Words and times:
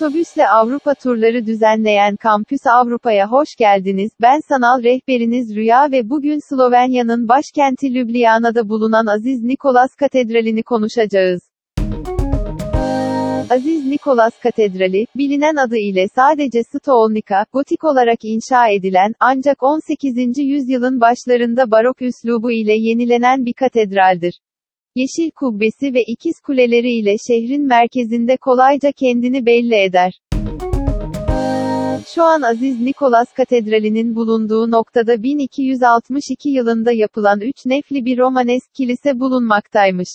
Otobüsle 0.00 0.48
Avrupa 0.48 0.94
turları 0.94 1.46
düzenleyen 1.46 2.16
Kampüs 2.16 2.66
Avrupa'ya 2.66 3.30
hoş 3.30 3.56
geldiniz. 3.56 4.10
Ben 4.20 4.40
sanal 4.48 4.82
rehberiniz 4.82 5.56
Rüya 5.56 5.92
ve 5.92 6.10
bugün 6.10 6.38
Slovenya'nın 6.48 7.28
başkenti 7.28 7.94
Ljubljana'da 7.94 8.68
bulunan 8.68 9.06
Aziz 9.06 9.42
Nikolas 9.42 9.94
Katedrali'ni 9.94 10.62
konuşacağız. 10.62 11.40
Aziz 13.50 13.86
Nikolas 13.86 14.32
Katedrali, 14.42 15.06
bilinen 15.16 15.56
adı 15.56 15.76
ile 15.76 16.08
sadece 16.14 16.62
Stolnika, 16.62 17.44
gotik 17.52 17.84
olarak 17.84 18.18
inşa 18.22 18.68
edilen, 18.68 19.12
ancak 19.20 19.62
18. 19.62 20.38
yüzyılın 20.38 21.00
başlarında 21.00 21.70
barok 21.70 22.02
üslubu 22.02 22.52
ile 22.52 22.72
yenilenen 22.72 23.46
bir 23.46 23.52
katedraldir. 23.52 24.40
Yeşil 24.94 25.30
kubbesi 25.30 25.94
ve 25.94 26.02
ikiz 26.02 26.40
kuleleri 26.40 26.90
ile 26.90 27.16
şehrin 27.28 27.66
merkezinde 27.66 28.36
kolayca 28.36 28.92
kendini 28.92 29.46
belli 29.46 29.74
eder. 29.74 30.20
Şu 32.14 32.22
an 32.22 32.42
Aziz 32.42 32.80
Nikolas 32.80 33.32
Katedrali'nin 33.32 34.14
bulunduğu 34.14 34.70
noktada 34.70 35.22
1262 35.22 36.50
yılında 36.50 36.92
yapılan 36.92 37.40
üç 37.40 37.66
nefli 37.66 38.04
bir 38.04 38.18
Romanesk 38.18 38.74
kilise 38.74 39.20
bulunmaktaymış. 39.20 40.08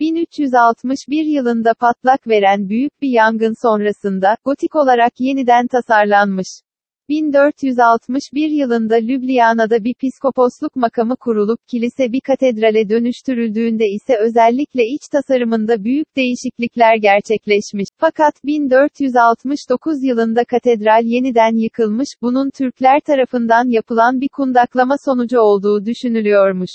1361 0.00 1.24
yılında 1.24 1.74
patlak 1.74 2.28
veren 2.28 2.68
büyük 2.68 3.02
bir 3.02 3.10
yangın 3.10 3.54
sonrasında, 3.62 4.36
gotik 4.44 4.76
olarak 4.76 5.12
yeniden 5.18 5.66
tasarlanmış. 5.66 6.48
1461 7.10 8.50
yılında 8.50 8.96
Ljubljana'da 9.00 9.84
bir 9.84 9.94
piskoposluk 9.94 10.76
makamı 10.76 11.16
kurulup 11.16 11.68
kilise 11.68 12.12
bir 12.12 12.20
katedrale 12.20 12.88
dönüştürüldüğünde 12.88 13.84
ise 13.88 14.16
özellikle 14.16 14.82
iç 14.84 15.02
tasarımında 15.12 15.84
büyük 15.84 16.16
değişiklikler 16.16 16.96
gerçekleşmiş. 16.96 17.88
Fakat 17.98 18.34
1469 18.44 20.04
yılında 20.04 20.44
katedral 20.44 21.04
yeniden 21.04 21.62
yıkılmış, 21.62 22.08
bunun 22.22 22.50
Türkler 22.50 23.00
tarafından 23.00 23.68
yapılan 23.68 24.20
bir 24.20 24.28
kundaklama 24.28 24.94
sonucu 25.04 25.40
olduğu 25.40 25.84
düşünülüyormuş. 25.86 26.70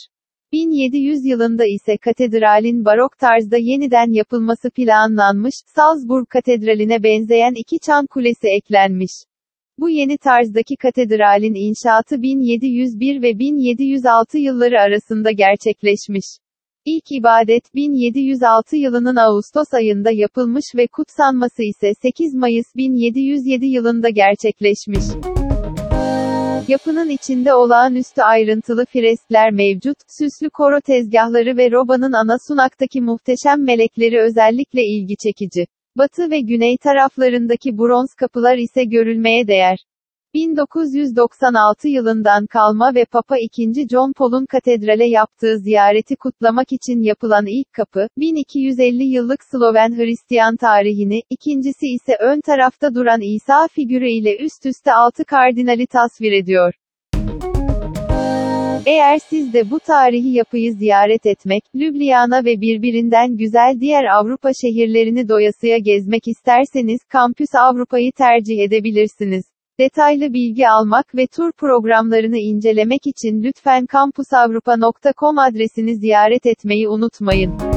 1700 0.51 1.25
yılında 1.25 1.63
ise 1.65 1.97
katedralin 1.97 2.85
barok 2.85 3.17
tarzda 3.19 3.57
yeniden 3.57 4.13
yapılması 4.13 4.69
planlanmış, 4.69 5.55
Salzburg 5.75 6.27
Katedrali'ne 6.29 7.03
benzeyen 7.03 7.53
iki 7.55 7.79
çan 7.79 8.05
kulesi 8.05 8.47
eklenmiş. 8.57 9.11
Bu 9.79 9.89
yeni 9.89 10.17
tarzdaki 10.17 10.75
katedralin 10.75 11.53
inşaatı 11.55 12.21
1701 12.21 13.21
ve 13.21 13.39
1706 13.39 14.37
yılları 14.37 14.81
arasında 14.81 15.31
gerçekleşmiş. 15.31 16.25
İlk 16.85 17.11
ibadet 17.11 17.75
1706 17.75 18.75
yılının 18.75 19.15
Ağustos 19.15 19.73
ayında 19.73 20.11
yapılmış 20.11 20.65
ve 20.75 20.87
kutsanması 20.87 21.63
ise 21.63 21.93
8 22.01 22.33
Mayıs 22.33 22.65
1707 22.75 23.65
yılında 23.65 24.09
gerçekleşmiş. 24.09 25.03
Yapının 26.67 27.09
içinde 27.09 27.53
olağanüstü 27.53 28.21
ayrıntılı 28.21 28.85
freskler 28.85 29.51
mevcut, 29.51 29.97
süslü 30.19 30.49
koro 30.49 30.81
tezgahları 30.81 31.57
ve 31.57 31.71
Roba'nın 31.71 32.13
ana 32.13 32.37
sunaktaki 32.47 33.01
muhteşem 33.01 33.63
melekleri 33.63 34.21
özellikle 34.21 34.83
ilgi 34.83 35.15
çekici. 35.17 35.65
Batı 35.97 36.31
ve 36.31 36.39
güney 36.39 36.77
taraflarındaki 36.77 37.77
bronz 37.77 38.13
kapılar 38.13 38.57
ise 38.57 38.83
görülmeye 38.83 39.47
değer. 39.47 39.77
1996 40.33 41.88
yılından 41.88 42.45
kalma 42.45 42.95
ve 42.95 43.05
Papa 43.05 43.38
II. 43.38 43.88
John 43.91 44.13
Paul'un 44.13 44.45
katedrale 44.45 45.05
yaptığı 45.05 45.57
ziyareti 45.59 46.16
kutlamak 46.16 46.67
için 46.71 47.01
yapılan 47.01 47.45
ilk 47.45 47.73
kapı, 47.73 48.07
1250 48.17 49.03
yıllık 49.03 49.43
Sloven 49.43 49.97
Hristiyan 49.97 50.55
tarihini, 50.55 51.21
ikincisi 51.29 51.85
ise 51.88 52.17
ön 52.19 52.41
tarafta 52.41 52.95
duran 52.95 53.22
İsa 53.22 53.67
figürü 53.67 54.09
ile 54.09 54.38
üst 54.38 54.66
üste 54.66 54.94
altı 54.94 55.25
kardinali 55.25 55.88
tasvir 55.88 56.31
ediyor. 56.31 56.73
Eğer 58.85 59.19
siz 59.29 59.53
de 59.53 59.72
bu 59.72 59.79
tarihi 59.79 60.29
yapıyı 60.29 60.73
ziyaret 60.73 61.25
etmek, 61.25 61.63
Ljubljana 61.75 62.46
ve 62.46 62.62
birbirinden 62.62 63.38
güzel 63.38 63.78
diğer 63.79 64.06
Avrupa 64.06 64.50
şehirlerini 64.62 65.29
doyasıya 65.29 65.78
gezmek 65.78 66.28
isterseniz, 66.28 67.00
Kampüs 67.09 67.56
Avrupa'yı 67.56 68.12
tercih 68.12 68.59
edebilirsiniz. 68.59 69.45
Detaylı 69.79 70.34
bilgi 70.34 70.69
almak 70.69 71.16
ve 71.16 71.28
tur 71.28 71.51
programlarını 71.51 72.38
incelemek 72.38 73.07
için 73.07 73.44
lütfen 73.44 73.85
kampusavrupa.com 73.85 75.40
adresini 75.40 75.95
ziyaret 75.95 76.45
etmeyi 76.45 76.90
unutmayın. 76.90 77.75